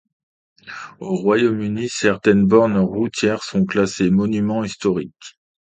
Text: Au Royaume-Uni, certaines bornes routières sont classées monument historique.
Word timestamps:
Au 0.99 1.15
Royaume-Uni, 1.15 1.87
certaines 1.87 2.47
bornes 2.47 2.79
routières 2.79 3.43
sont 3.43 3.67
classées 3.67 4.09
monument 4.09 4.63
historique. 4.63 5.37